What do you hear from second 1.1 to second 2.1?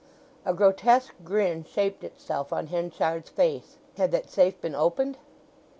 grin shaped